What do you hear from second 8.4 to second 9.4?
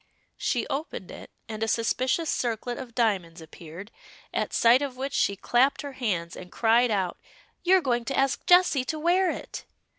Jessie to wear